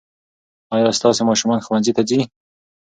[0.75, 2.19] ايا ستاسې ماشومان ښوونځي ته ځي؟